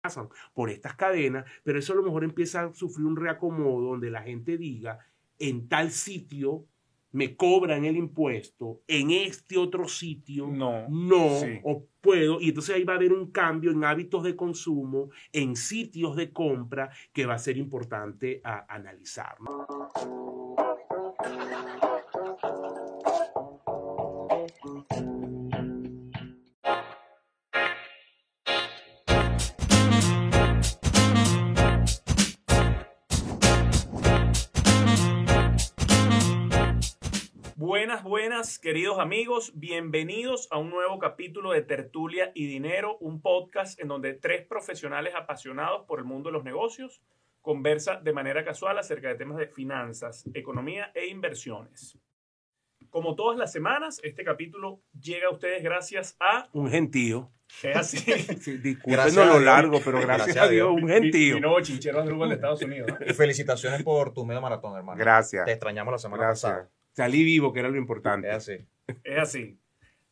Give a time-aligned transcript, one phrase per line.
[0.00, 4.10] pasan por estas cadenas, pero eso a lo mejor empieza a sufrir un reacomodo donde
[4.10, 4.98] la gente diga,
[5.38, 6.66] en tal sitio
[7.12, 10.86] me cobran el impuesto, en este otro sitio No.
[10.88, 11.58] no, Sí.
[11.64, 15.56] o puedo, y entonces ahí va a haber un cambio en hábitos de consumo, en
[15.56, 19.34] sitios de compra, que va a ser importante a analizar.
[19.40, 19.66] ¿no?
[37.90, 39.50] Buenas, buenas, queridos amigos.
[39.56, 45.12] Bienvenidos a un nuevo capítulo de Tertulia y Dinero, un podcast en donde tres profesionales
[45.16, 47.02] apasionados por el mundo de los negocios
[47.40, 51.98] conversan de manera casual acerca de temas de finanzas, economía e inversiones.
[52.90, 56.48] Como todas las semanas, este capítulo llega a ustedes gracias a...
[56.52, 57.32] Un gentío.
[57.60, 57.98] Es así.
[58.40, 59.42] Sí, disculpen Gracias lo a Dios.
[59.42, 61.34] largo, pero gracias, Gracias a a Dios, un gentío.
[61.34, 62.88] Mi nuevo chinchero Asdrúbal de Estados Unidos.
[62.88, 63.04] ¿no?
[63.04, 64.96] Y felicitaciones por tu medio maratón, hermano.
[64.96, 65.44] Gracias.
[65.44, 66.52] Te extrañamos la semana Gracias.
[66.52, 66.70] pasada.
[66.92, 68.28] Salí vivo, que era lo importante.
[68.28, 68.66] Es así.
[69.04, 69.60] Es así.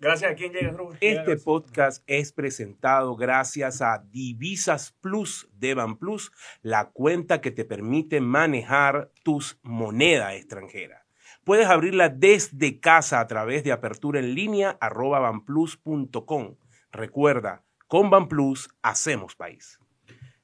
[0.00, 0.96] Gracias a quién llega Asdrúbal.
[1.00, 6.30] Este podcast es presentado gracias a Divisas Plus de Ban Plus,
[6.62, 11.02] la cuenta que te permite manejar tus monedas extranjeras.
[11.42, 16.56] Puedes abrirla desde casa a través de apertura en línea arroba banplus.com.
[16.92, 19.80] Recuerda, con Banplus hacemos país.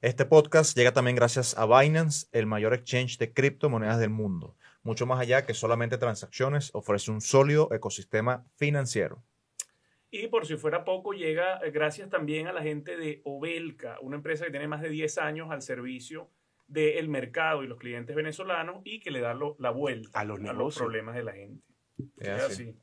[0.01, 4.57] Este podcast llega también gracias a Binance, el mayor exchange de criptomonedas del mundo.
[4.85, 9.23] Mucho más allá que solamente transacciones, ofrece un sólido ecosistema financiero.
[10.11, 14.17] Y por si fuera poco, llega eh, gracias también a la gente de Obelca, una
[14.17, 16.31] empresa que tiene más de 10 años al servicio
[16.69, 20.75] del mercado y los clientes venezolanos y que le da lo- la vuelta A los
[20.85, 21.65] problemas de la gente.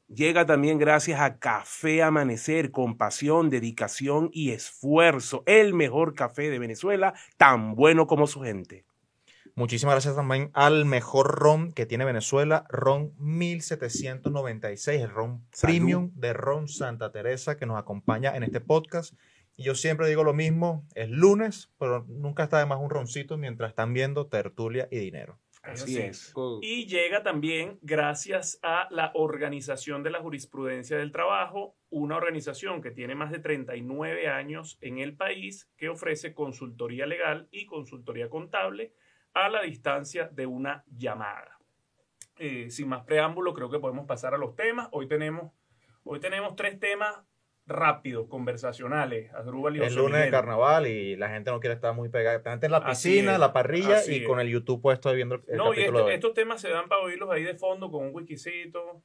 [0.07, 5.43] Llega también gracias a Café Amanecer, con pasión, dedicación y esfuerzo.
[5.45, 8.85] El mejor café de Venezuela, tan bueno como su gente.
[9.55, 15.73] Muchísimas gracias también al mejor ron que tiene Venezuela, ron 1796, el ron Salud.
[15.73, 19.13] premium de ron Santa Teresa que nos acompaña en este podcast.
[19.57, 23.37] Y yo siempre digo lo mismo, es lunes, pero nunca está de más un roncito
[23.37, 25.39] mientras están viendo tertulia y dinero.
[25.63, 25.97] Así así.
[25.99, 26.33] es.
[26.61, 32.91] Y llega también gracias a la Organización de la Jurisprudencia del Trabajo, una organización que
[32.91, 38.93] tiene más de 39 años en el país, que ofrece consultoría legal y consultoría contable
[39.33, 41.57] a la distancia de una llamada.
[42.37, 44.89] Eh, sin más preámbulo, creo que podemos pasar a los temas.
[44.91, 45.51] Hoy tenemos,
[46.03, 47.15] hoy tenemos tres temas
[47.67, 49.31] rápidos, conversacionales.
[49.75, 52.41] Y Es José lunes de carnaval y la gente no quiere estar muy pegada.
[52.43, 54.27] La gente en la piscina, la parrilla y es.
[54.27, 56.89] con el YouTube puesto viendo el, el No, y este- de estos temas se dan
[56.89, 59.03] para oírlos ahí de fondo con un wikisito.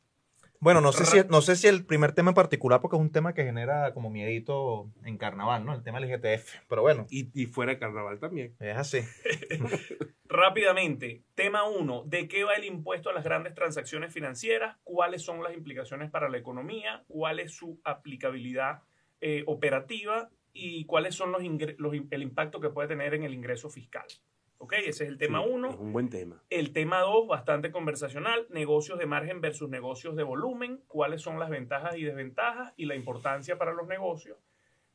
[0.66, 3.12] Bueno, no sé, si, no sé si el primer tema en particular, porque es un
[3.12, 5.72] tema que genera como miedito en carnaval, ¿no?
[5.72, 6.66] El tema del IGTF.
[6.68, 8.56] Pero bueno, Y, y fuera de carnaval también.
[8.58, 8.98] es así.
[10.28, 14.76] Rápidamente, tema 1, ¿de qué va el impuesto a las grandes transacciones financieras?
[14.82, 17.04] ¿Cuáles son las implicaciones para la economía?
[17.06, 18.82] ¿Cuál es su aplicabilidad
[19.20, 20.30] eh, operativa?
[20.52, 21.44] ¿Y cuáles son los,
[21.78, 24.06] los el impacto que puede tener en el ingreso fiscal?
[24.58, 24.74] ¿Ok?
[24.78, 25.70] Ese es el tema Sí, 1.
[25.70, 26.42] Es un buen tema.
[26.50, 31.50] El tema 2, bastante conversacional, negocios de margen versus negocios de volumen, cuáles son las
[31.50, 34.38] ventajas y desventajas y la importancia para los negocios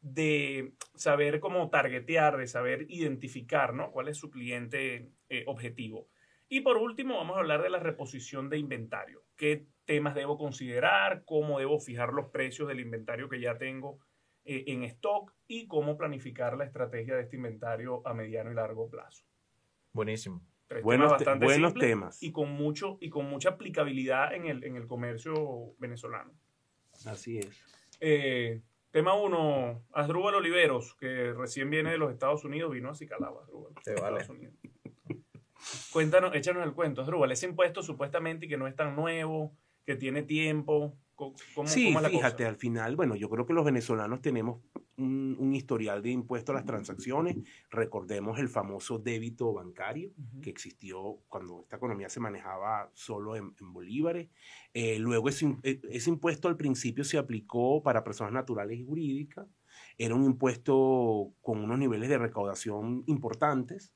[0.01, 3.91] de saber cómo targetear, de saber identificar ¿no?
[3.91, 6.07] cuál es su cliente eh, objetivo.
[6.49, 9.23] Y por último, vamos a hablar de la reposición de inventario.
[9.37, 11.23] ¿Qué temas debo considerar?
[11.23, 13.99] ¿Cómo debo fijar los precios del inventario que ya tengo
[14.43, 15.33] eh, en stock?
[15.47, 19.23] Y cómo planificar la estrategia de este inventario a mediano y largo plazo.
[19.93, 20.41] Buenísimo.
[20.67, 22.23] Tres Buenos temas te- bastante buenos temas.
[22.23, 26.31] Y con, mucho, y con mucha aplicabilidad en el, en el comercio venezolano.
[27.05, 27.49] Así es.
[27.99, 33.41] Eh, tema 1, Asdrúbal Oliveros, que recién viene de los Estados Unidos, vino a Cicalaba,
[33.41, 33.73] Asdrúbal.
[33.83, 34.21] Te vale.
[34.21, 34.55] Estados Unidos.
[35.91, 37.31] Cuéntanos, échanos el cuento, Asdrúbal.
[37.31, 39.53] Ese impuesto supuestamente que no es tan nuevo,
[39.85, 40.95] que tiene tiempo.
[41.15, 41.35] ¿Cómo,
[41.65, 42.49] Sí, cómo es la fíjate, cosa?
[42.49, 44.61] al final, bueno, yo creo que los venezolanos tenemos
[44.97, 47.37] un, un historial de impuesto a las transacciones.
[47.69, 50.11] Recordemos el famoso débito bancario
[50.41, 54.29] que existió cuando esta economía se manejaba solo en, en bolívares.
[54.73, 59.47] Eh, luego ese, eh, ese impuesto al principio se aplicó para personas naturales y jurídicas.
[59.97, 63.93] Era un impuesto con unos niveles de recaudación importantes.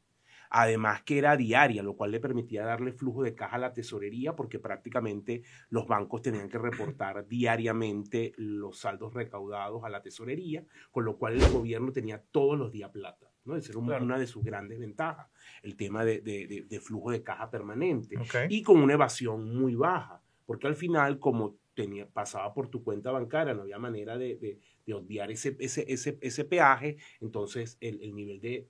[0.50, 4.36] Además que era diaria, lo cual le permitía darle flujo de caja a la tesorería
[4.36, 11.06] porque prácticamente los bancos tenían que reportar diariamente los saldos recaudados a la tesorería, con
[11.06, 13.32] lo cual el gobierno tenía todos los días plata.
[13.46, 13.56] ¿no?
[13.56, 14.06] Esa era un- Claro.
[14.06, 15.28] una de sus grandes ventajas,
[15.62, 18.16] el tema de, de- de- de flujo de caja permanente
[18.50, 23.12] y con una evasión muy baja, porque al final, como tenía, pasaba por tu cuenta
[23.12, 28.02] bancaria, no había manera de, de, de obviar ese, ese, ese, ese, peaje, entonces el,
[28.02, 28.70] el nivel de,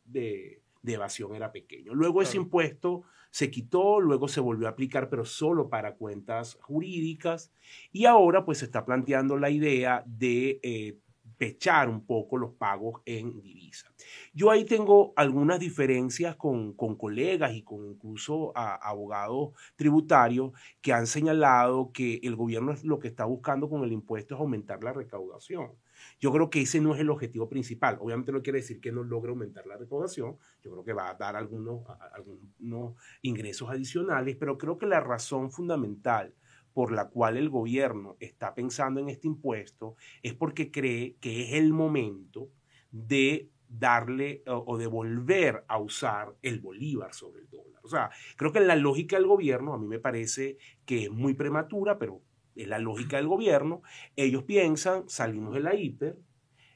[0.86, 1.94] de, evasión era pequeño.
[1.94, 7.52] Luego ese impuesto se quitó, luego se volvió a aplicar, pero solo para cuentas jurídicas,
[7.92, 11.00] y ahora pues se está planteando la idea de eh,
[11.38, 13.92] pechar un poco los pagos en divisa.
[14.34, 20.52] Yo ahí tengo algunas diferencias con, con colegas y con incluso a, abogados tributarios
[20.82, 24.84] que han señalado que el gobierno lo que está buscando con el impuesto es aumentar
[24.84, 25.72] la recaudación.
[26.20, 27.98] Yo creo que ese no es el objetivo principal.
[28.00, 30.38] Obviamente no quiere decir que no logre aumentar la recaudación.
[30.62, 35.52] Yo creo que va a dar algunos, algunos ingresos adicionales, pero creo que la razón
[35.52, 36.34] fundamental
[36.74, 41.54] por la cual el gobierno está pensando en este impuesto es porque cree que es
[41.54, 42.50] el momento
[42.92, 47.82] de darle o de volver a usar el bolívar sobre el dólar.
[47.84, 51.34] O sea, creo que la lógica del gobierno a mí me parece que es muy
[51.34, 52.22] prematura, pero
[52.56, 53.82] es la lógica del gobierno.
[54.16, 56.18] Ellos piensan, salimos de la hiper,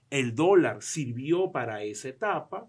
[0.09, 2.67] el dólar sirvió para esa etapa,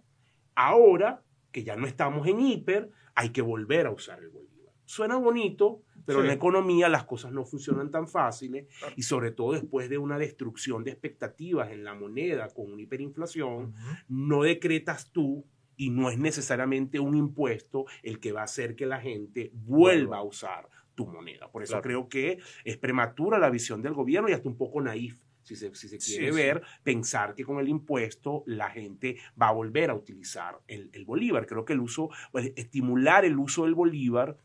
[0.54, 1.22] ahora
[1.52, 4.72] que ya no estamos en hiper, hay que volver a usar el bolívar.
[4.84, 8.66] Suena bonito, pero en la economía las cosas no funcionan tan fáciles
[8.96, 13.74] y sobre todo después de una destrucción de expectativas en la moneda con una hiperinflación,
[14.08, 15.46] no decretas tú
[15.76, 20.18] y no es necesariamente un impuesto el que va a hacer que la gente vuelva
[20.18, 21.50] a usar tu moneda.
[21.50, 25.20] Por eso creo que es prematura la visión del gobierno y hasta un poco naif
[25.42, 29.52] si se, si se quiere ver, pensar que con el impuesto la gente va a
[29.52, 31.46] volver a utilizar el, el bolívar.
[31.46, 34.36] Creo que el uso, pues, estimular el uso del bolívar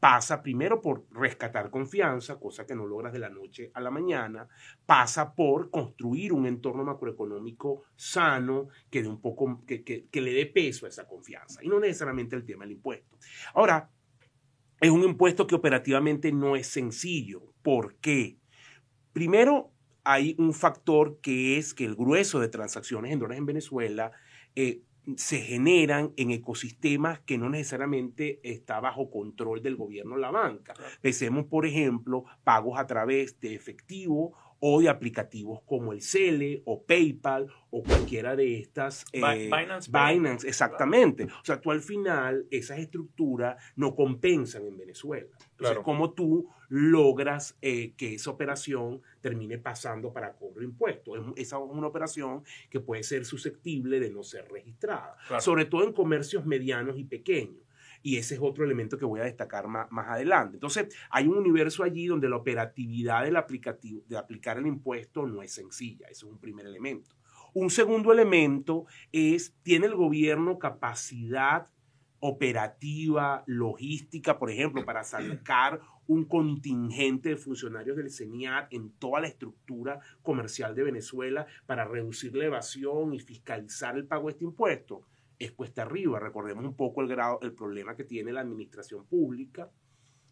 [0.00, 4.48] pasa primero por rescatar confianza, cosa que no logras de la noche a la mañana,
[4.86, 10.46] pasa por construir un entorno macroeconómico sano que, de un poco, que, que, le dé
[10.46, 13.18] peso a esa confianza y no necesariamente el tema del impuesto.
[13.54, 13.90] Ahora,
[14.80, 17.52] es un impuesto que operativamente no es sencillo.
[17.62, 18.38] ¿Por qué?
[19.12, 19.72] Primero,
[20.04, 24.12] hay un factor que es que el grueso de transacciones en dólares en Venezuela
[24.54, 24.82] eh,
[25.16, 30.74] se generan en ecosistemas que no necesariamente está bajo control del gobierno la banca.
[31.00, 36.82] Pensemos, por ejemplo, pagos a través de efectivo o de aplicativos como el Cele o
[36.82, 39.04] PayPal o cualquiera de estas.
[39.12, 39.90] Eh, Binance.
[39.90, 41.24] Binance, exactamente.
[41.24, 45.28] O sea, tú al final esas estructuras no compensan en Venezuela.
[45.52, 51.18] Entonces, ¿cómo tú logras eh, que esa operación termine pasando para cobro de impuestos?
[51.36, 55.92] esa es una operación que puede ser susceptible de no ser registrada, sobre todo en
[55.92, 57.67] comercios medianos y pequeños.
[58.02, 60.56] Y ese es otro elemento que voy a destacar más, más adelante.
[60.56, 65.42] Entonces, hay un universo allí donde la operatividad del aplicativo, de aplicar el impuesto no
[65.42, 66.06] es sencilla.
[66.06, 67.16] Ese es un primer elemento.
[67.54, 71.66] Un segundo elemento es, ¿tiene el gobierno capacidad
[72.20, 79.28] operativa, logística, por ejemplo, para sacar un contingente de funcionarios del CENIAT en toda la
[79.28, 85.02] estructura comercial de Venezuela para reducir la evasión y fiscalizar el pago de este impuesto?
[85.38, 86.18] Es cuesta arriba.
[86.18, 89.70] Recordemos un poco el, grado, el problema que tiene la administración pública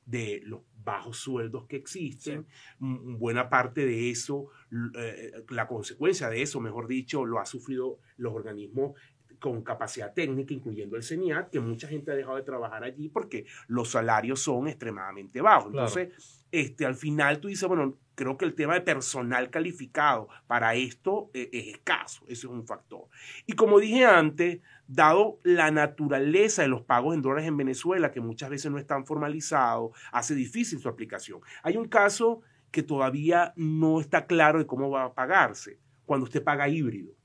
[0.04, 2.46] de los bajos sueldos que existen.
[2.78, 4.48] Buena parte de eso,
[4.96, 8.92] eh, la consecuencia de eso, mejor dicho, lo ha sufrido los organismos
[9.38, 13.46] con capacidad técnica, incluyendo el CENIAT, que mucha gente ha dejado de trabajar allí porque
[13.68, 15.72] los salarios son extremadamente bajos.
[15.72, 20.74] Entonces, este, al final tú dices, bueno, creo que el tema de personal calificado para
[20.74, 23.08] esto eh, es escaso, ese es un factor.
[23.46, 28.20] Y como dije antes, dado la naturaleza de los pagos en dólares en Venezuela, que
[28.20, 31.40] muchas veces no están formalizados, hace difícil su aplicación.
[31.62, 36.42] Hay un caso que todavía no está claro de cómo va a pagarse, cuando usted
[36.42, 37.15] paga híbrido.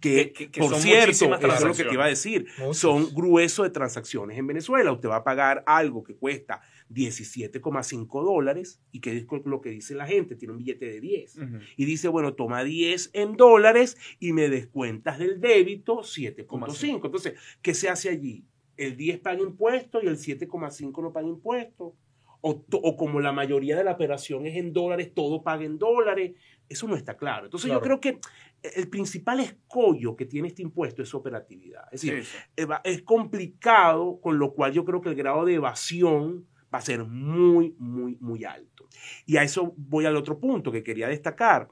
[0.00, 4.38] Que, por cierto, eso es lo que te iba a decir, son gruesos de transacciones
[4.38, 4.92] en Venezuela.
[4.92, 6.60] Usted va a pagar algo que cuesta
[6.90, 11.38] 17,5 dólares y que es lo que dice la gente, tiene un billete de 10
[11.76, 17.04] y dice, bueno, toma 10 en dólares y me descuentas del débito 7,5.
[17.04, 18.44] Entonces, ¿qué se hace allí?
[18.76, 21.94] El 10 paga impuestos y el 7,5 no paga impuestos.
[22.40, 26.36] O, o, como la mayoría de la operación es en dólares, todo paga en dólares.
[26.68, 27.46] Eso no está claro.
[27.46, 28.20] Entonces yo creo que
[28.62, 31.84] el principal escollo que tiene este impuesto es su operatividad.
[31.92, 32.24] Es decir,
[32.56, 36.82] eh, es complicado, con lo cual yo creo que el grado de evasión va a
[36.82, 38.88] ser muy, muy, muy alto.
[39.26, 41.68] Y a eso voy al otro punto que quería destacar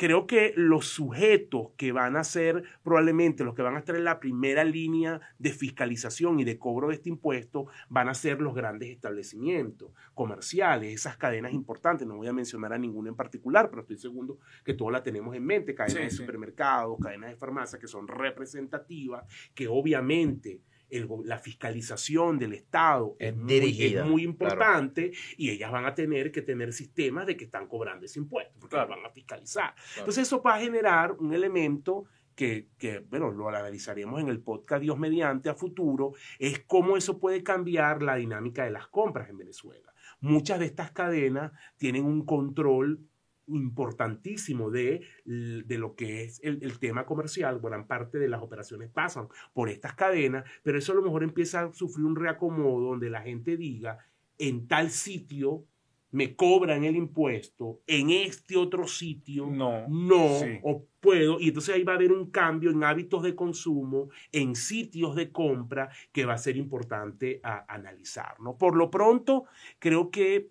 [0.00, 4.04] creo que los sujetos que van a ser probablemente los que van a estar en
[4.04, 8.54] la primera línea de fiscalización y de cobro de este impuesto van a ser los
[8.54, 12.08] grandes establecimientos comerciales, esas cadenas importantes.
[12.08, 15.36] No voy a mencionar a ninguno en particular, pero estoy seguro que todos la tenemos
[15.36, 15.74] en mente.
[15.74, 22.52] Cadenas de supermercados, cadenas de farmacia que son representativas, que obviamente el la fiscalización del
[22.54, 26.72] Estado Es es, muy, dirigida, es muy importante y ellas van a tener que tener
[26.72, 28.90] sistemas de que están cobrando ese impuesto, porque Claro.
[28.90, 29.74] lo van a fiscalizar.
[29.98, 32.04] Entonces eso va a generar un elemento
[32.34, 37.18] que, que, bueno, lo analizaremos en el podcast Dios mediante a futuro, es cómo eso
[37.18, 39.92] puede cambiar la dinámica de las compras en Venezuela.
[40.20, 43.00] Muchas de estas cadenas tienen un control
[43.56, 47.60] importantísimo de, de lo que es el, el tema comercial.
[47.60, 51.62] Gran parte de las operaciones pasan por estas cadenas, pero eso a lo mejor empieza
[51.62, 53.98] a sufrir un reacomodo donde la gente diga,
[54.38, 55.64] en tal sitio
[56.12, 59.86] me cobran el impuesto, en este otro sitio No.
[59.88, 60.58] no Sí.
[60.64, 64.56] o puedo y entonces ahí va a haber un cambio en hábitos de consumo en
[64.56, 68.58] sitios de compra que va a ser importante a- analizar ¿no?
[68.58, 69.44] por lo pronto
[69.78, 70.50] creo que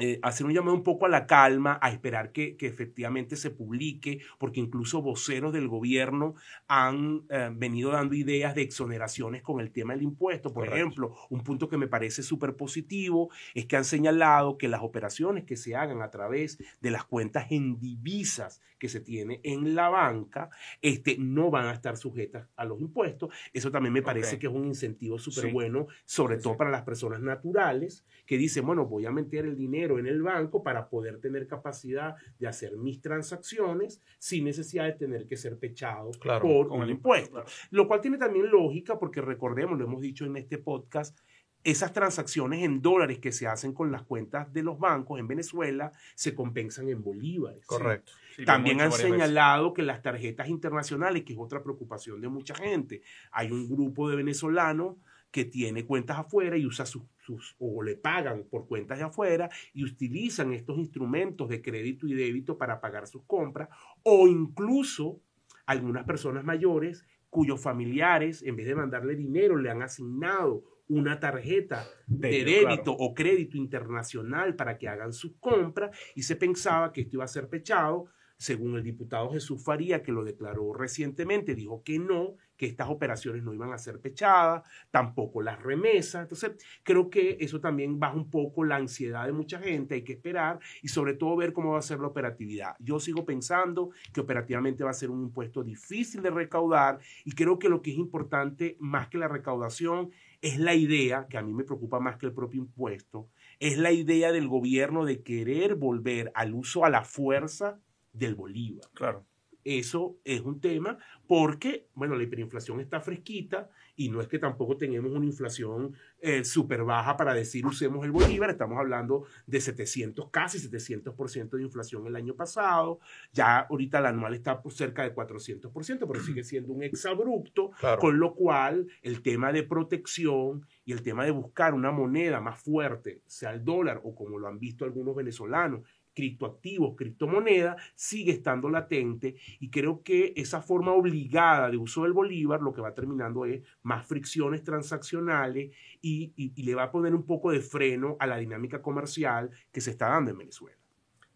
[0.00, 3.50] eh, hacer un llamado un poco a la calma, a esperar que, que efectivamente se
[3.50, 6.34] publique, porque incluso voceros del gobierno
[6.66, 10.52] han eh, venido dando ideas de exoneraciones con el tema del impuesto.
[10.52, 10.76] Por Correcto.
[10.76, 15.44] ejemplo, un punto que me parece súper positivo es que han señalado que las operaciones
[15.44, 19.88] que se hagan a través de las cuentas en divisas que se tiene en la
[19.88, 20.50] banca
[20.82, 23.32] este, no van a estar sujetas a los impuestos.
[23.52, 25.52] Eso también me parece que es un incentivo súper Sí.
[25.52, 29.56] bueno, sobre Sí, todo para las personas naturales que dicen, bueno, voy a meter el
[29.56, 34.92] dinero en el banco para poder tener capacidad de hacer mis transacciones sin necesidad de
[34.92, 37.30] tener que ser pechado Claro, por Con un el impuesto.
[37.32, 37.46] claro.
[37.70, 41.18] Lo cual tiene también lógica porque recordemos, lo hemos dicho en este podcast,
[41.62, 45.92] esas transacciones en dólares que se hacen con las cuentas de los bancos en Venezuela
[46.14, 47.64] se compensan en bolívares.
[47.64, 48.12] Correcto.
[48.36, 49.06] Sí, También han veces.
[49.06, 53.00] señalado que las tarjetas internacionales, que es otra preocupación de mucha gente,
[53.32, 54.96] hay un grupo de venezolanos
[55.30, 59.48] que tiene cuentas afuera y usa sus, sus o le pagan por cuentas de afuera
[59.72, 63.68] y utilizan estos instrumentos de crédito y débito para pagar sus compras
[64.02, 65.20] o incluso
[65.66, 71.86] algunas personas mayores cuyos familiares en vez de mandarle dinero le han asignado una tarjeta
[72.06, 72.98] de Débito, débito claro.
[72.98, 77.28] o crédito internacional para que hagan sus compras y se pensaba que esto iba a
[77.28, 78.06] ser pechado.
[78.36, 83.42] Según el diputado Jesús Faría, que lo declaró recientemente, dijo que no, que estas operaciones
[83.42, 86.22] no iban a ser pechadas, tampoco las remesas.
[86.22, 90.14] Entonces, creo que eso también baja un poco la ansiedad de mucha gente, hay que
[90.14, 92.76] esperar y sobre todo ver cómo va a ser la operatividad.
[92.78, 97.58] Yo sigo pensando que operativamente va a ser un impuesto difícil de recaudar y creo
[97.58, 100.10] que lo que es importante más que la recaudación
[100.40, 103.92] es la idea, que a mí me preocupa más que el propio impuesto, es la
[103.92, 107.80] idea del gobierno de querer volver al uso a la fuerza
[108.14, 108.88] del Bolívar.
[108.94, 109.26] Claro.
[109.66, 114.76] Eso es un tema porque, bueno, la hiperinflación está fresquita y no es que tampoco
[114.76, 120.28] tenemos una inflación eh, súper baja para decir usemos el Bolívar, estamos hablando de 700,
[120.30, 123.00] casi 700% de inflación el año pasado,
[123.32, 128.00] ya ahorita el anual está por cerca de 400%, pero sigue siendo un exabrupto, Claro.
[128.02, 132.60] con lo cual el tema de protección y el tema de buscar una moneda más
[132.60, 135.80] fuerte, sea el dólar o como lo han visto algunos venezolanos,
[136.14, 142.62] criptoactivos, criptomonedas, sigue estando latente y creo que esa forma obligada de uso del bolívar
[142.62, 147.14] lo que va terminando es más fricciones transaccionales y, y- y le va a poner
[147.14, 150.78] un poco de freno a la dinámica comercial que se está dando en Venezuela.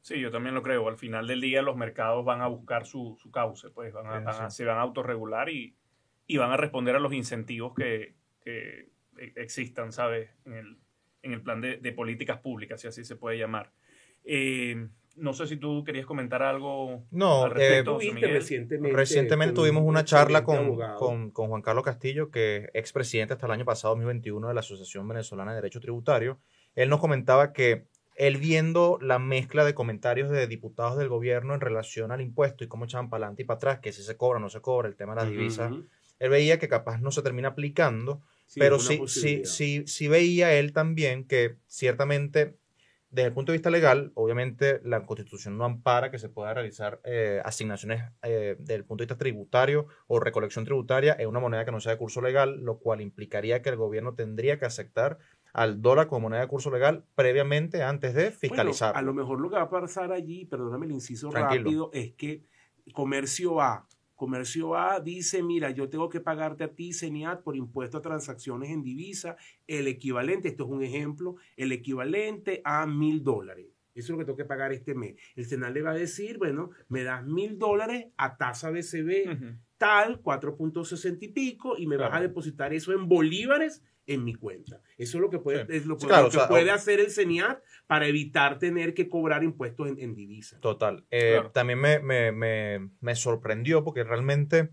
[0.01, 0.89] Sí, yo también lo creo.
[0.89, 4.19] Al final del día los mercados van a buscar su, su cauce, pues van a-
[4.21, 4.57] Sí, van a- sí.
[4.57, 5.77] se van a autorregular y,
[6.27, 10.31] y van a responder a los incentivos que, que e- existan, ¿sabes?
[10.47, 10.79] En el,
[11.23, 13.73] en el plan de, de políticas públicas, si así se puede llamar.
[14.31, 19.83] Eh, no sé si tú querías comentar algo No, al eh, respecto, recientemente, Recientemente tuvimos
[19.83, 23.65] un una charla con, con, con Juan Carlos Castillo, que es expresidente hasta el año
[23.65, 26.39] pasado, 2021, de la Asociación Venezolana de Derecho Tributario.
[26.75, 31.61] Él nos comentaba que él viendo la mezcla de comentarios de diputados del gobierno en
[31.61, 34.39] relación al impuesto y cómo echaban para adelante y para atrás, que si se cobra
[34.39, 35.73] o no se cobra, el tema de las divisas,
[36.19, 40.55] él veía que capaz no se termina aplicando, Sí, pero sí, sí, sí, sí veía
[40.55, 42.57] él también que ciertamente,
[43.11, 47.01] desde el punto de vista legal, obviamente la constitución no ampara que se pueda realizar
[47.05, 51.65] eh, asignaciones eh, desde el punto de vista tributario o recolección tributaria en una moneda
[51.65, 55.19] que no sea de curso legal, lo cual implicaría que el gobierno tendría que aceptar
[55.55, 58.93] al dólar como moneda de curso legal previamente antes de fiscalizar.
[58.93, 61.65] Bueno, a lo mejor lo que va a pasar allí, perdóname el inciso Tranquilo.
[61.65, 62.45] rápido, es que
[62.93, 63.87] Comercio A,
[64.19, 68.71] Comercio A dice, mira, yo tengo que pagarte a ti, CENIAT, por impuesto a transacciones
[68.71, 69.37] en divisa,
[69.69, 73.69] el equivalente, esto es un ejemplo, el equivalente a mil dólares.
[73.95, 75.15] Eso es lo que tengo que pagar este mes.
[75.37, 79.57] El Senat le va a decir, bueno, me das mil dólares a tasa BCB.
[79.79, 82.11] Tal, 4.60 y pico, y me Claro.
[82.11, 84.81] vas a depositar eso en bolívares en mi cuenta.
[84.97, 85.77] Eso es lo que puede, Sí.
[85.77, 88.95] es lo, Sí, lo claro, que o sea, puede hacer el CENIAT para evitar tener
[88.95, 90.59] que cobrar impuestos en, en divisa.
[90.61, 91.05] Total.
[91.11, 91.51] Eh, Claro.
[91.53, 94.71] También me, me- me- me sorprendió porque realmente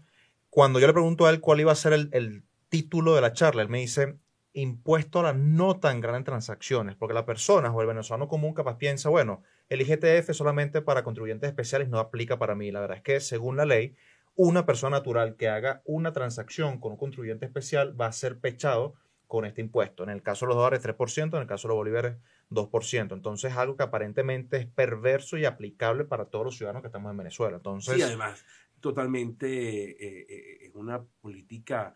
[0.50, 3.34] cuando yo le pregunto a él cuál iba a ser el, el título de la
[3.34, 3.62] charla.
[3.62, 4.16] Él me dice,
[4.54, 8.78] impuesto a la no tan gran transacciones, porque la persona o el venezolano común capaz
[8.78, 12.72] piensa, bueno, el IGTF solamente para contribuyentes especiales no aplica para mí.
[12.72, 13.96] La verdad es que según la ley,
[14.36, 18.96] una persona natural que haga una transacción con un contribuyente especial va a ser pechado
[19.28, 20.04] con este impuesto.
[20.04, 22.18] En el caso de los dólares 3%, en el caso de los bolívares
[22.52, 23.14] 2%.
[23.14, 27.12] Entonces es algo que aparentemente es perverso y aplicable para todos los ciudadanos que estamos
[27.12, 27.58] en Venezuela.
[27.58, 28.46] Entonces, además,
[28.80, 31.96] totalmente eh, eh, es una política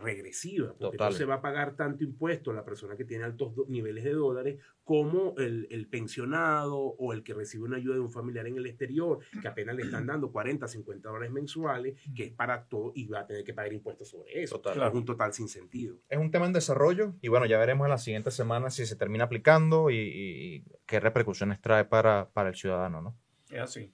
[0.00, 3.52] regresiva, porque no se va a pagar tanto impuesto a la persona que tiene altos
[3.68, 8.10] niveles de dólares como el, el, pensionado o el que recibe una ayuda de un
[8.10, 12.32] familiar en el exterior, que apenas le están dando 40, 50 dólares mensuales, que es
[12.32, 14.62] para todo y va a tener que pagar impuestos sobre eso.
[14.64, 15.98] Es un total sin sentido.
[16.08, 18.96] Es un tema en desarrollo y bueno, ya veremos en las siguientes semanas si se
[18.96, 23.16] termina aplicando y, y qué repercusiones trae para, para el ciudadano, ¿no?
[23.50, 23.92] Es así.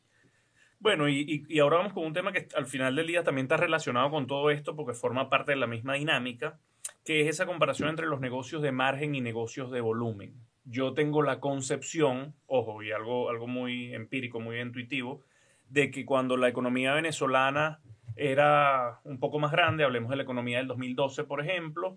[0.85, 3.57] Bueno, y, y, ahora vamos con un tema que al final del día también está
[3.57, 6.59] relacionado con todo esto porque forma parte de la misma dinámica,
[7.07, 10.35] que es esa comparación entre los negocios de margen y negocios de volumen.
[10.67, 15.23] Yo tengo la concepción, ojo, y algo, algo muy empírico, muy intuitivo,
[15.71, 17.81] de que cuando la economía venezolana
[18.15, 21.97] era un poco más grande, hablemos de la economía del 2012, por ejemplo,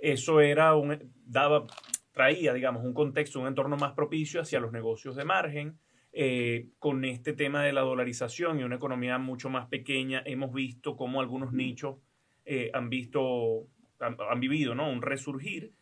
[0.00, 1.66] eso era un, daba,
[2.10, 5.78] traía, digamos, un contexto, un entorno más propicio hacia los negocios de margen,
[6.16, 10.96] eh, con este tema de la dolarización y una economía mucho más pequeña, hemos visto
[10.96, 11.96] cómo algunos nichos
[12.44, 13.66] eh, han visto,
[13.98, 14.88] han, vivido ¿no?
[14.88, 15.72] un resurgir.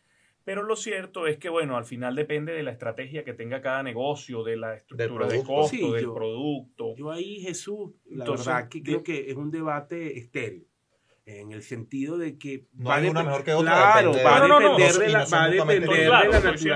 [0.43, 3.83] Pero lo cierto es que, bueno, al final depende de la estrategia que tenga cada
[3.83, 6.95] negocio, de la estructura de costo, del producto.
[6.97, 10.67] Yo ahí, Jesús, la verdad que creo que es un debate estéril
[11.25, 14.93] en el sentido de que va hay una mejor que otra claro, va a depender
[14.93, 15.25] de la,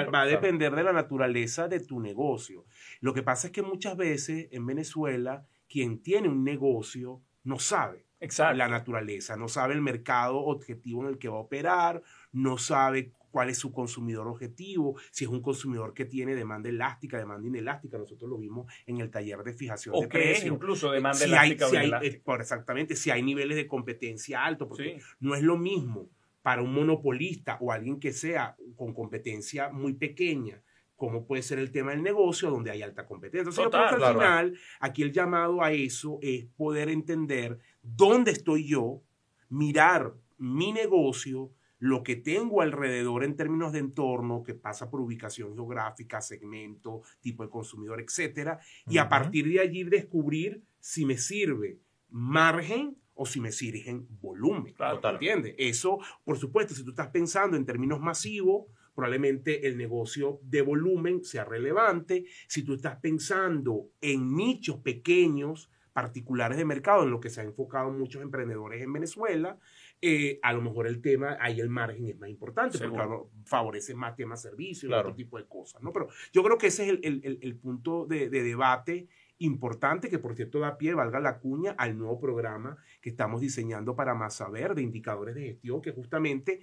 [0.10, 2.66] va a depender de la naturaleza de tu negocio.
[3.02, 8.08] Lo que pasa es que muchas veces en Venezuela quien tiene un negocio no sabe
[8.20, 12.02] la naturaleza, no sabe el mercado objetivo en el que va a operar,
[12.32, 17.18] no sabe cuál es su consumidor objetivo, si es un consumidor que tiene demanda elástica,
[17.18, 20.54] demanda inelástica, nosotros lo vimos en el taller de fijación o de precios.
[20.54, 25.44] incluso demanda elástica hay, eh, exactamente, si hay niveles de competencia altos, porque no es
[25.44, 26.10] lo mismo
[26.42, 30.62] para un monopolista o alguien que sea con competencia muy pequeña,
[30.96, 33.42] como puede ser el tema del negocio, donde hay alta competencia.
[33.42, 38.32] Entonces, yo creo que al final, aquí el llamado a eso es poder entender dónde
[38.32, 39.04] estoy yo,
[39.50, 45.54] mirar mi negocio, lo que tengo alrededor en términos de entorno, que pasa por ubicación
[45.54, 51.80] geográfica, segmento, tipo de consumidor, etcétera, y a partir de allí descubrir si me sirve
[52.10, 54.74] margen o si me sirve volumen.
[54.74, 55.56] Claro, ¿Entiendes?
[55.58, 61.24] Eso, por supuesto, si tú estás pensando en términos masivos, probablemente el negocio de volumen
[61.24, 62.26] sea relevante.
[62.48, 67.48] Si tú estás pensando en nichos pequeños, particulares de mercado, en lo que se han
[67.48, 69.58] enfocado muchos emprendedores en Venezuela,
[70.00, 73.04] eh, a lo mejor el tema, ahí el margen es más importante, porque
[73.46, 75.92] favorece más temas servicios y otro tipo de cosas, ¿no?
[75.92, 79.08] Pero yo creo que ese es el, punto de, debate
[79.40, 83.96] importante que por cierto da pie, valga la cuña, al nuevo programa que estamos diseñando
[83.96, 86.62] para más saber de indicadores de gestión, que justamente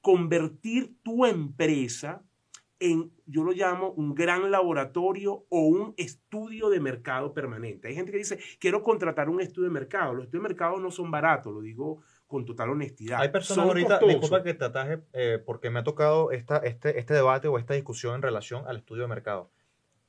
[0.00, 2.22] convertir tu empresa
[2.78, 7.88] en, yo lo llamo, un gran laboratorio o un estudio de mercado permanente.
[7.88, 10.14] Hay gente que dice, quiero contratar un estudio de mercado.
[10.14, 13.20] Los estudios de mercado no son baratos, lo digo con total honestidad.
[13.20, 17.14] Hay personas ahorita, disculpa que te ataje, eh, porque me ha tocado esta, este, este
[17.14, 19.50] debate o esta discusión en relación al estudio de mercado.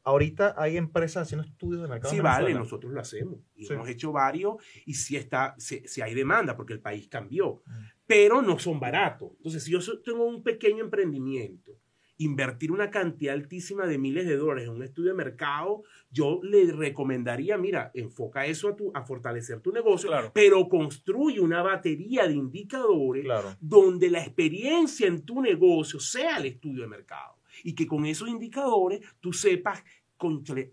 [0.04, 2.14] Ahorita hay empresas haciendo estudios de mercado.
[2.14, 3.40] Sí, vale, nosotros lo hacemos.
[3.56, 7.62] Y hemos hecho varios y sí, está, si, hay demanda porque el país cambió.
[7.66, 7.72] Mm.
[8.06, 9.32] Pero no son baratos.
[9.36, 11.74] Entonces, si yo tengo un pequeño emprendimiento
[12.18, 16.72] invertir una cantidad altísima de miles de dólares en un estudio de mercado, yo le
[16.72, 22.34] recomendaría, mira, enfoca eso a, tu, a fortalecer tu negocio, pero construye una batería de
[22.34, 23.26] indicadores
[23.60, 28.30] donde la experiencia en tu negocio sea el estudio de mercado y que con esos
[28.30, 29.84] indicadores tú sepas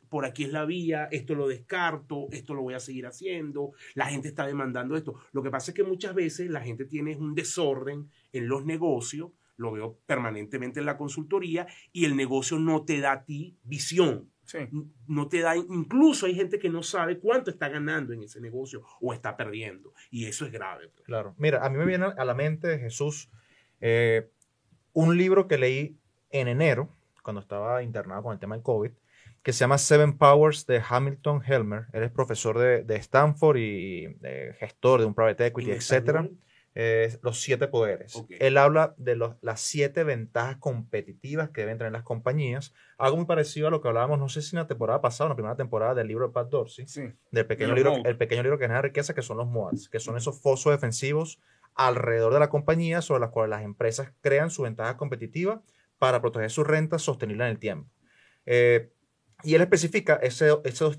[0.09, 4.07] por aquí es la vía, esto lo descarto, esto lo voy a seguir haciendo, la
[4.07, 5.17] gente está demandando esto.
[5.33, 9.33] Lo que pasa es que muchas veces la gente tiene un desorden en los negocios
[9.57, 14.31] lo veo permanentemente en la consultoría, y el negocio no te da a ti visión.
[15.07, 18.83] No te da, incluso hay gente que no sabe cuánto está ganando en ese negocio
[19.01, 19.95] o está perdiendo.
[20.11, 20.89] Y eso es grave.
[20.89, 21.07] Pues.
[21.07, 21.35] Claro.
[21.39, 23.31] Mira, a mí me viene a la mente, Jesús,
[23.81, 24.31] eh,
[24.93, 25.97] un libro que leí
[26.31, 26.91] en enero,
[27.23, 28.91] cuando estaba internado con el tema del COVID,
[29.43, 31.87] que se llama Seven Powers de Hamilton Helmer.
[31.93, 34.17] Él es profesor de, Stanford y
[34.59, 35.73] gestor de un private equity,
[37.23, 38.21] los siete poderes.
[38.29, 42.75] Él habla de las siete ventajas competitivas que deben tener las compañías.
[42.99, 45.31] Algo muy parecido a lo que hablábamos, no sé si en la temporada pasada, en
[45.31, 46.87] la primera temporada del libro de Pat Dorsey,
[47.31, 50.17] del pequeño libro, el pequeño libro que genera riqueza, que son los MOADs, que son
[50.17, 51.41] esos fosos defensivos
[51.75, 55.63] alrededor de la compañía sobre las cuales las empresas crean su ventaja competitiva
[55.99, 57.91] para proteger su renta sostenible en el tiempo.
[58.47, 58.91] Eh,
[59.43, 60.51] y él especifica ese,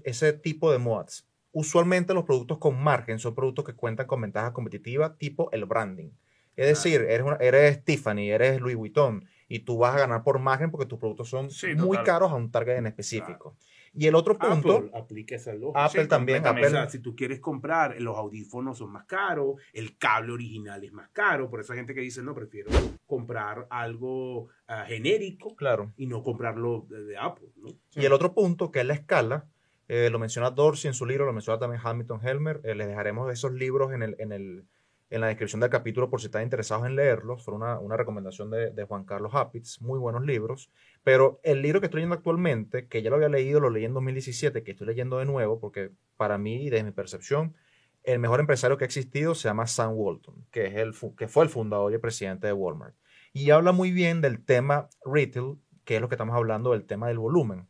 [0.03, 1.27] ese tipo de mods.
[1.57, 6.09] Usualmente los productos con margen son productos que cuentan con ventajas competitivas tipo el branding.
[6.57, 10.69] Es decir, eres, eres Tiffany, eres Louis Vuitton y tú vas a ganar por margen
[10.69, 13.55] porque tus productos son muy caros a un target en específico.
[13.93, 14.75] Y el otro punto.
[14.75, 15.85] Apple aplica esa lógica.
[15.85, 16.45] Apple también.
[16.45, 16.67] Apple.
[16.67, 20.91] O sea, si tú quieres comprar, los audífonos son más caros, el cable original es
[20.91, 21.49] más caro.
[21.49, 22.69] Por eso hay gente que dice, no, prefiero
[23.05, 25.93] comprar algo ah, genérico claro.
[25.95, 27.47] y no comprarlo de, Apple.
[27.55, 27.69] ¿no?
[27.95, 29.47] Y el otro punto, que es la escala,
[29.87, 32.61] eh, lo menciona Dorsey en su libro, lo menciona también Hamilton Helmer.
[32.63, 34.65] Eh, les dejaremos esos libros en el, en el
[35.09, 37.43] en la descripción del capítulo por si están interesados en leerlos.
[37.43, 40.71] Fue una, una recomendación de, Juan Carlos Apitz, muy buenos libros.
[41.03, 43.93] Pero el libro que estoy leyendo actualmente, que ya lo había leído, lo leí en
[43.93, 47.55] 2017, que estoy leyendo de nuevo, porque para mí, desde mi percepción,
[48.03, 51.43] el mejor empresario que ha existido se llama Sam Walton, que, es el, que fue
[51.43, 52.95] el fundador y el presidente de Walmart.
[53.33, 57.07] Y habla muy bien del tema retail, que es lo que estamos hablando, del tema
[57.07, 57.67] del volumen.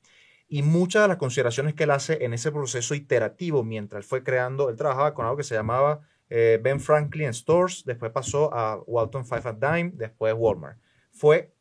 [0.56, 4.24] Y muchas de las consideraciones que él hace en ese proceso iterativo, mientras él fue
[4.24, 8.82] creando, él trabajaba con algo que se llamaba eh, Ben Franklin Stores, después pasó a
[8.88, 10.80] Walton Five at Dime, después Walmart.
[11.12, 11.54] Fue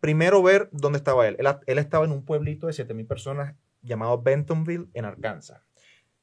[0.00, 1.36] primero ver dónde estaba él.
[1.38, 5.62] Él, estaba en un pueblito de 7.000 personas llamado Bentonville, en Arkansas.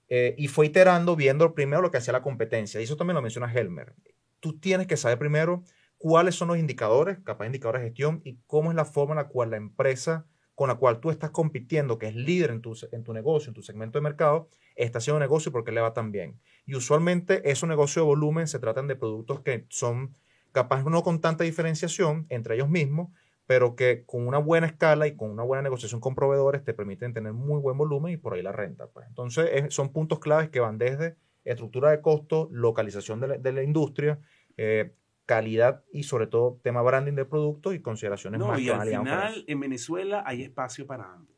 [0.10, 2.82] Eh, y fue iterando, viendo primero lo que hacía la competencia.
[2.82, 3.96] Y eso también lo menciona Helmer.
[4.42, 5.64] Tú tienes que saber primero
[5.98, 9.30] cuáles son los indicadores, capaz indicadores de gestión, y cómo es la forma en la
[9.30, 10.26] cual la empresa
[10.60, 13.54] con la cual tú estás compitiendo, que es líder en tu, en tu negocio, en
[13.54, 16.38] tu segmento de mercado, está haciendo negocio porque le va tan bien.
[16.66, 20.18] Y usualmente esos negocios de volumen se tratan de productos que son
[20.52, 23.08] capaz no con tanta diferenciación entre ellos mismos,
[23.46, 27.14] pero que con una buena escala y con una buena negociación con proveedores te permiten
[27.14, 28.88] tener muy buen volumen y por ahí la renta.
[28.88, 29.08] Pues.
[29.08, 34.20] Entonces son puntos claves que van desde estructura de costo, localización de la, industria,
[34.58, 34.92] eh,
[35.30, 39.60] calidad y sobre todo tema branding de producto y consideraciones más y al final en
[39.60, 41.36] Venezuela hay espacio para ambos.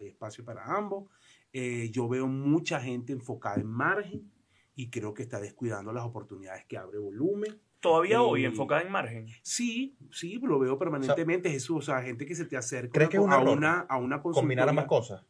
[0.00, 1.10] Hay espacio para ambos.
[1.52, 4.32] Eh, yo veo mucha gente enfocada en margen
[4.74, 7.60] y creo que está descuidando las oportunidades que abre volumen.
[7.80, 9.26] ¿Todavía hoy enfocada en margen?
[9.42, 11.76] Sí, sí, lo veo permanentemente, Jesús.
[11.76, 14.86] O sea, gente que se te acerca ¿crees que a, una, a una Combinar ambas
[14.86, 15.22] cosas.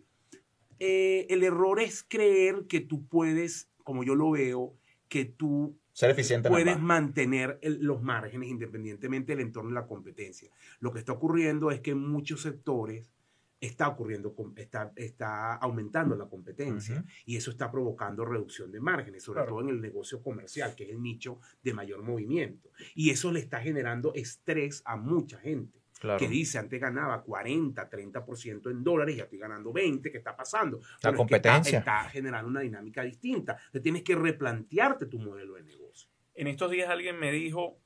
[0.78, 4.76] Eh, el error es creer que tú puedes, como yo lo veo,
[5.08, 10.50] que tú ser eficiente puedes mantener los márgenes independientemente del entorno de la competencia.
[10.80, 13.14] Lo que está ocurriendo es que en muchos sectores
[13.60, 19.44] está ocurriendo, está, está aumentando la competencia y eso está provocando reducción de márgenes, sobre
[19.44, 22.70] todo en el negocio comercial, que es el nicho de mayor movimiento.
[22.96, 25.83] Y eso le está generando estrés a mucha gente.
[26.18, 30.36] Que dice, antes ganaba 40, 30% en dólares y ya estoy ganando 20, ¿qué está
[30.36, 30.80] pasando?
[31.02, 31.78] La competencia.
[31.78, 33.52] está, generando una dinámica distinta.
[33.52, 36.10] Entonces tienes que replantearte tu modelo de negocio.
[36.34, 37.78] En estos días alguien me dijo,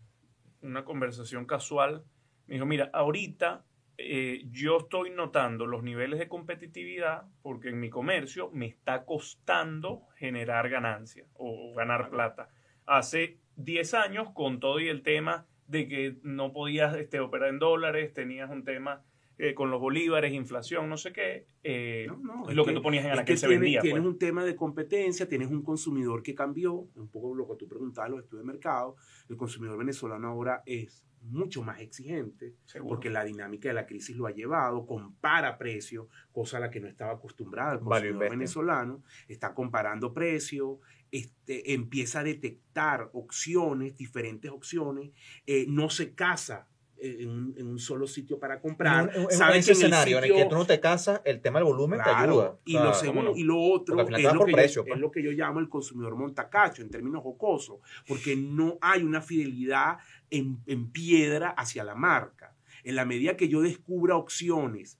[0.62, 2.04] una conversación casual,
[2.46, 3.64] me dijo, mira, ahorita
[3.98, 10.06] eh, yo estoy notando los niveles de competitividad porque en mi comercio me está costando
[10.16, 12.48] generar ganancia o ganar plata.
[12.86, 17.58] Hace 10 años, con todo y el tema de que no podías este, operar en
[17.58, 19.04] dólares, tenías un tema
[19.40, 22.08] eh, con los bolívares, inflación, no sé qué, eh,
[22.48, 23.80] lo que, tú ponías en la que, se vendía.
[23.80, 24.12] Tienes pues.
[24.12, 28.10] un tema de competencia, tienes un consumidor que cambió, un poco lo que tú preguntabas,
[28.10, 28.96] los estudios de mercado.
[29.28, 32.54] El consumidor venezolano ahora es mucho más exigente,
[32.86, 36.80] porque la dinámica de la crisis lo ha llevado, compara precios, cosa a la que
[36.80, 40.78] no estaba acostumbrada el consumidor venezolano, está comparando precios,
[41.10, 45.10] este, empieza a detectar opciones, diferentes opciones,
[45.46, 46.68] eh, no se casa
[47.00, 49.10] en, un solo sitio para comprar.
[49.14, 52.00] En, en, ese escenario en el que tú no te casas, el tema del volumen
[52.02, 52.58] te ayuda.
[52.64, 54.22] Y, lo segundo, y lo otro es lo, que
[54.68, 59.02] yo, es lo que yo llamo el consumidor montacacho en términos jocosos, porque no hay
[59.02, 59.98] una fidelidad
[60.30, 62.54] en, en piedra hacia la marca.
[62.84, 64.98] En la medida que yo descubra opciones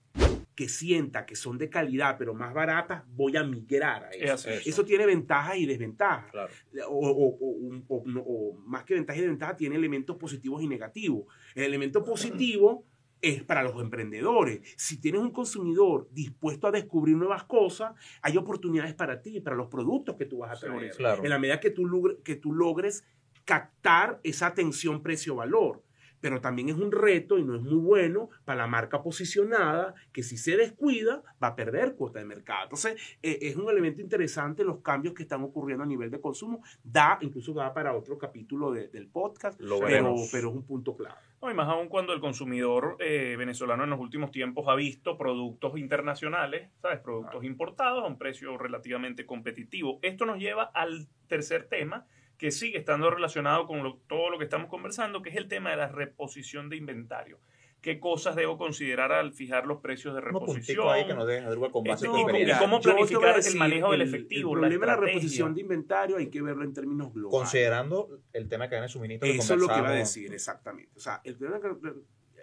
[0.59, 4.49] que sienta que son de calidad pero más baratas, voy a migrar a eso.
[4.49, 6.51] Eso, tiene ventajas y desventajas.
[6.85, 11.27] O, más que ventajas y desventajas, tiene elementos positivos y negativos.
[11.55, 12.83] El elemento positivo
[13.21, 14.59] es para los emprendedores.
[14.75, 19.69] Si tienes un consumidor dispuesto a descubrir nuevas cosas, hay oportunidades para ti, para los
[19.69, 20.91] productos que tú vas a tener.
[20.99, 23.05] En la medida que tú, que tú logres
[23.45, 25.81] captar esa atención precio-valor
[26.21, 30.23] pero también es un reto y no es muy bueno para la marca posicionada que
[30.23, 32.63] si se descuida va a perder cuota de mercado.
[32.63, 36.61] Entonces, eh, es un elemento interesante los cambios que están ocurriendo a nivel de consumo.
[36.83, 41.15] Da, incluso da para otro capítulo del podcast, pero, pero, es un punto clave.
[41.41, 45.17] No, y más aún cuando el consumidor eh, venezolano en los últimos tiempos ha visto
[45.17, 46.99] productos internacionales, ¿sabes?
[46.99, 49.99] Productos importados a un precio relativamente competitivo.
[50.01, 52.05] Esto nos lleva al tercer tema,
[52.39, 55.69] que sigue estando relacionado con lo- todo lo que estamos conversando, que es el tema
[55.71, 57.39] de la reposición de inventario.
[57.81, 60.89] ¿Qué cosas debo considerar al fijar los precios de reposición?
[60.89, 62.59] ahí que nos dejen con base No, mira, experiencia.
[62.59, 66.27] ¿cómo planificar el manejo del efectivo, El la problema de la reposición de inventario hay
[66.29, 67.39] que verlo en términos globales.
[67.39, 70.33] Considerando el tema de cadena de suministro que Eso es lo que iba a decir,
[70.33, 70.91] exactamente.
[70.95, 71.93] O sea, el problema que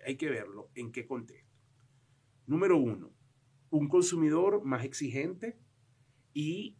[0.06, 1.54] hay que verlo en qué contexto.
[2.46, 3.10] Número uno,
[3.70, 5.58] un consumidor más exigente
[6.32, 6.76] y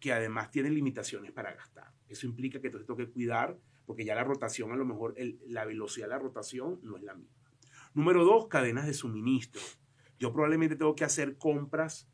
[0.00, 1.92] que además tiene limitaciones para gastar.
[2.08, 3.56] Eso implica que entonces tengo que cuidar,
[3.86, 7.02] porque ya la rotación, a lo mejor el- la velocidad de la rotación no es
[7.02, 7.36] la misma.
[7.94, 9.60] Número dos, cadenas de suministro.
[10.18, 12.08] Yo probablemente tengo que hacer compras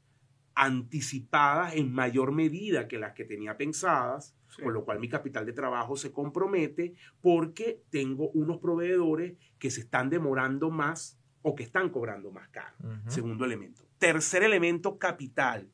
[0.54, 4.62] anticipadas en mayor medida que las que tenía pensadas, Sí.
[4.62, 9.80] con lo cual mi capital de trabajo se compromete porque tengo unos proveedores que se
[9.80, 12.76] están demorando más o que están cobrando más caro.
[13.08, 13.82] Segundo elemento.
[13.98, 15.68] Tercer elemento, capital.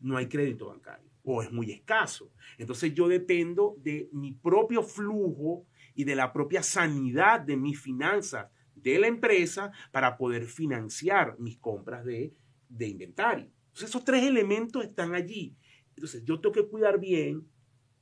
[0.00, 2.30] No hay crédito bancario o es muy escaso.
[2.58, 8.48] Entonces yo dependo de mi propio flujo y de la propia sanidad de mis finanzas
[8.74, 12.34] de la empresa para poder financiar mis compras de,
[12.68, 13.46] de inventario.
[13.68, 15.56] Entonces esos tres elementos están allí.
[15.96, 17.48] Entonces yo tengo que cuidar bien,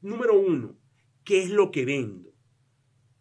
[0.01, 0.77] número uno,
[1.25, 2.33] qué es lo que vendo.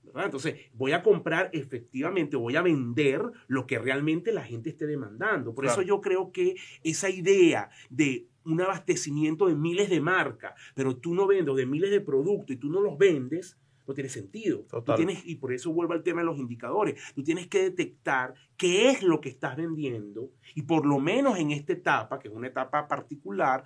[0.04, 0.26] ¿verdad?
[0.26, 5.54] Entonces, voy a comprar efectivamente, voy a vender lo que realmente la gente esté demandando.
[5.54, 5.80] Por Claro.
[5.82, 11.14] eso yo creo que esa idea de un abastecimiento de miles de marcas, pero tú
[11.14, 14.60] no vendes de miles de productos y tú no los vendes, no tiene sentido.
[14.60, 14.96] Tú Total.
[14.98, 17.00] tienes, y por eso vuelvo al tema de los indicadores.
[17.16, 21.52] Tú tienes que detectar qué es lo que estás vendiendo y por lo menos en
[21.52, 23.64] esta etapa, que es una etapa particular,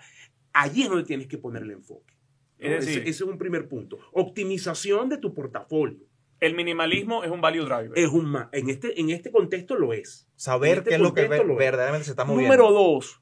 [0.54, 2.14] allí es donde tienes que poner el enfoque.
[2.60, 2.66] ¿no?
[2.68, 4.00] Es decir- ese, ese es un primer punto.
[4.14, 6.00] Optimización de tu portafolio.
[6.40, 7.92] El minimalismo es un value driver.
[7.96, 10.28] Es un en, este, en este contexto lo es.
[10.36, 12.54] Saber este qué es lo que verdaderamente se está moviendo.
[12.56, 13.22] Número dos,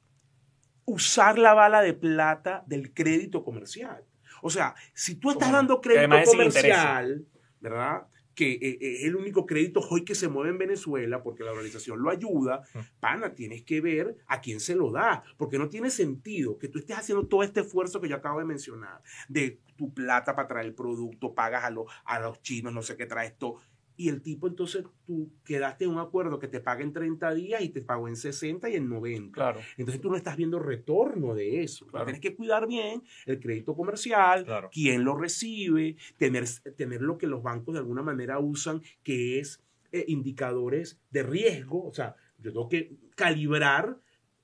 [0.85, 4.03] usar la bala de plata del crédito comercial.
[4.41, 7.25] O sea, si tú estás Como- dando crédito comercial,
[7.61, 8.07] ¿verdad?
[8.35, 11.51] Que eh, eh, es el único crédito hoy que se mueve en Venezuela porque la
[11.51, 12.79] organización lo ayuda, Mm.
[12.99, 16.79] pana, tienes que ver a quién se lo da, porque no tiene sentido que tú
[16.79, 20.65] estés haciendo todo este esfuerzo que yo acabo de mencionar, de tu plata para traer
[20.65, 23.59] el producto, pagas a, los a los chinos, no sé qué traes todo,
[23.95, 27.61] y el tipo entonces tú quedaste en un acuerdo que te paga en 30 días
[27.61, 29.31] y te pagó en 60 y en 90.
[29.33, 29.59] Claro.
[29.77, 31.85] Entonces tú no estás viendo retorno de eso.
[31.87, 32.05] Claro.
[32.05, 34.69] Tienes que cuidar bien el crédito comercial, Claro.
[34.73, 39.61] quién lo recibe, tener, tener lo que los bancos de alguna manera usan, que es
[39.91, 41.85] eh, indicadores de riesgo.
[41.87, 43.99] O sea, yo tengo que calibrar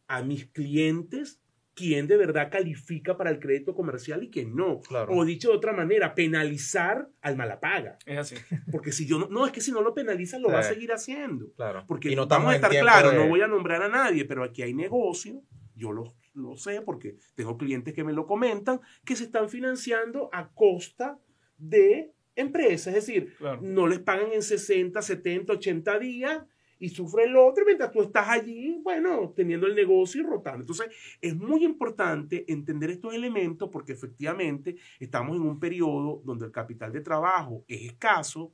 [0.08, 1.40] a mis clientes
[1.80, 4.82] quién de verdad califica para el crédito comercial y quién no.
[4.82, 5.14] Claro.
[5.14, 7.98] O dicho de otra manera, penalizar al malapaga.
[8.06, 8.36] Es así.
[8.72, 10.92] Porque si yo no, no es que si no lo penalizas, lo va a seguir
[10.92, 11.52] haciendo.
[11.56, 11.86] Claro.
[11.88, 14.44] Porque y no vamos a estar claros, de- no voy a nombrar a nadie, pero
[14.44, 15.42] aquí hay negocio,
[15.76, 20.30] yo lo, lo sé porque tengo clientes que me lo comentan, que se están financiando
[20.34, 21.18] a costa
[21.58, 23.60] de empresas, es decir, Claro.
[23.62, 26.44] no les pagan en 60, 70, 80 días
[26.80, 30.62] y sufre el otro mientras tú estás allí, bueno, teniendo el negocio y rotando.
[30.62, 30.88] Entonces,
[31.22, 36.92] es muy importante entender estos elementos porque efectivamente estamos en un periodo donde el capital
[36.92, 38.54] de trabajo es escaso,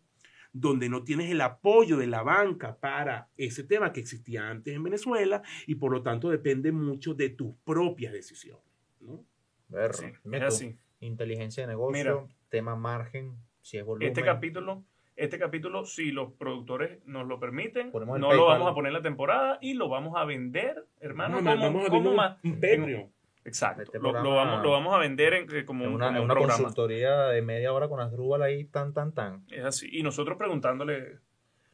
[0.51, 4.83] donde no tienes el apoyo de la banca para ese tema que existía antes en
[4.83, 8.63] Venezuela y por lo tanto depende mucho de tus propias decisiones.
[9.01, 9.23] ¿no?
[9.67, 10.77] Ver, Sí, dime es así.
[11.01, 12.35] Inteligencia de negocio, Mira.
[12.49, 14.07] tema margen, si es volumen.
[14.07, 14.83] Este capítulo,
[15.15, 18.59] este capítulo, si los productores nos lo permiten, Ponemos el no lo PayPal.
[18.59, 21.37] vamos a poner en la temporada y lo vamos a vender, hermano.
[21.37, 23.11] A- como- vamos a como más- un Patreon.
[23.45, 23.83] Exacto.
[23.83, 26.23] Este lo, vamos, lo vamos a vender en- eh, como, en un- una, como en
[26.23, 26.57] un una programa.
[26.63, 29.45] consultoría de media hora con Asdrúbal ahí, tan, tan, tan.
[29.51, 29.87] Es así.
[29.91, 31.19] Y nosotros preguntándole.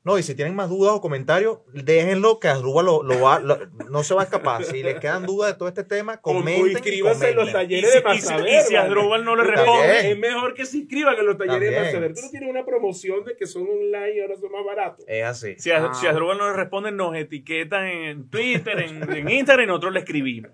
[0.03, 3.59] No, y si tienen más dudas o comentarios, déjenlo que Asdrúbal lo, lo va, lo-
[3.91, 4.63] no se va a escapar.
[4.63, 6.67] Si les quedan dudas de todo este tema, comenten.
[6.67, 8.21] y inscríbanse en los talleres Y si- de para y
[8.63, 8.75] si-.
[8.75, 10.11] Asdrúbal no le responde.
[10.11, 11.83] Es mejor que se inscriban en los talleres de También.
[11.83, 12.13] para saber.
[12.15, 15.05] Tú no tienes una promoción de que son online y ahora son más baratos.
[15.07, 15.53] Es así.
[15.59, 15.93] Si, a, Ah.
[15.93, 19.99] si Asdrúbal no le responde, nos etiquetan en Twitter, en, en Instagram y nosotros le
[19.99, 20.51] escribimos.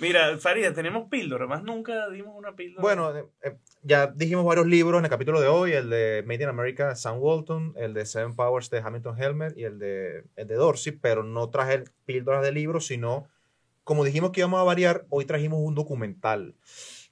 [0.00, 1.46] Mira, Farida, tenemos píldora.
[1.46, 2.82] Más nunca dimos una píldora.
[2.82, 6.44] Bueno, eh, eh, ya dijimos varios libros en el capítulo de hoy, el de Made
[6.44, 10.46] in America, Sam Walton, el de Seven Powers de Hamilton Helmer y el de, el
[10.46, 13.28] de Dorsey, pero no traje píldoras de libros, sino,
[13.82, 16.54] como dijimos que íbamos a variar, hoy trajimos un documental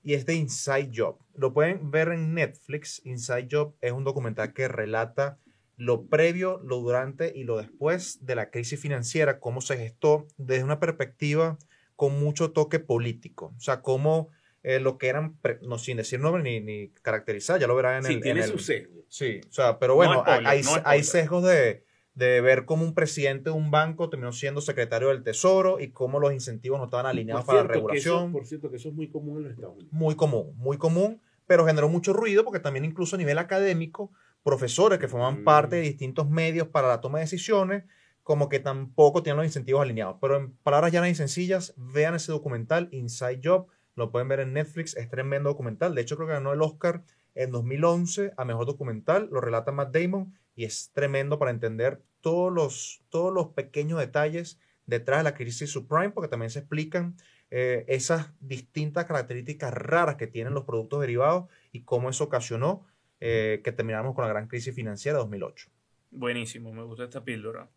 [0.05, 1.19] y es de Inside Job.
[1.35, 3.03] Lo pueden ver en Netflix.
[3.05, 5.39] Inside Job es un documental que relata
[5.77, 10.63] lo previo, lo durante y lo después de la crisis financiera, cómo se gestó desde
[10.65, 11.59] una perspectiva
[11.97, 13.53] con mucho toque político.
[13.57, 14.29] O sea, cómo
[14.63, 18.05] eh, lo que eran, no sin decir nombre ni, ni caracterizar, ya lo verán en
[18.05, 18.21] Sí, el...
[18.21, 19.05] tiene en el- su sesgo.
[19.09, 21.05] Sí, o sea, pero bueno, No spoiler, hay, no hay spoiler.
[21.05, 25.79] sesgos de, de ver cómo un presidente de un banco terminó siendo secretario del Tesoro
[25.81, 28.33] y cómo los incentivos no estaban alineados para la eso- regulación.
[28.33, 29.93] por cierto, que eso es muy común en los Estados Unidos.
[29.93, 34.11] Muy común, muy común, pero generó mucho ruido porque también incluso a nivel académico,
[34.43, 35.45] profesores que forman Mm.
[35.45, 37.85] parte de distintos medios para la toma de decisiones,
[38.27, 40.17] como que tampoco tienen los incentivos alineados.
[40.21, 44.53] Pero en palabras llanas y sencillas, vean ese documental, Inside Job, lo pueden ver en
[44.53, 45.95] Netflix, es tremendo documental.
[45.95, 47.05] De hecho, creo que ganó el Oscar
[47.37, 52.53] en 2011 a Mejor Documental, lo relata Matt Damon y es tremendo para entender todos
[52.53, 57.15] los, todos los pequeños detalles detrás de la crisis subprime, porque también se explican
[57.53, 62.85] eh, esas distintas características raras que tienen los productos derivados y cómo eso ocasionó
[63.21, 65.71] eh, que termináramos con la gran crisis financiera de 2008.
[66.11, 67.71] Buenísimo, me gusta esta píldora.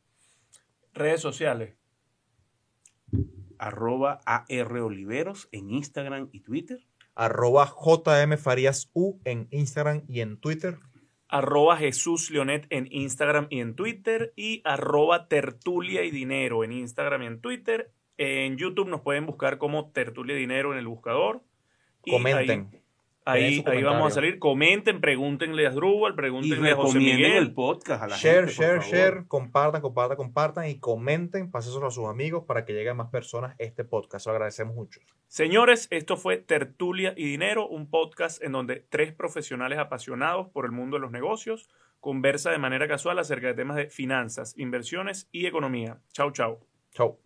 [0.99, 1.75] Redes sociales.
[3.57, 6.85] Arroba AR Oliveros en Instagram y Twitter.
[7.15, 10.77] Arroba JM Farías U en Instagram y en Twitter.
[11.27, 17.23] arroba Jesús Leonet en Instagram y en Twitter y arroba Tertulia y Dinero en Instagram
[17.23, 17.91] y en Twitter.
[18.17, 21.43] En YouTube nos pueden buscar como Tertulia y Dinero en el buscador.
[22.03, 22.69] Y Comenten.
[22.73, 22.79] Ahí,
[23.31, 24.39] ahí, ahí vamos a salir.
[24.39, 27.37] Comenten, pregúntenle a Drubal, Y pregúntenle a José Miguel.
[27.37, 28.53] el podcast a la Share, gente.
[28.53, 28.93] share, favor.
[28.95, 33.55] share, compartan, compartan, compartan y comenten, pásenselo a sus amigos para que lleguen más personas
[33.57, 34.25] este podcast.
[34.25, 34.99] Lo agradecemos mucho.
[35.27, 40.71] Señores, esto fue Tertulia y Dinero, un podcast en donde tres profesionales apasionados por el
[40.71, 45.45] mundo de los negocios conversa de manera casual acerca de temas de finanzas, inversiones y
[45.47, 45.99] economía.
[46.13, 46.59] Chau, chau.
[46.93, 47.19] Chau.